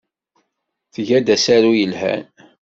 [0.93, 2.23] Tga-d asaru yelhan.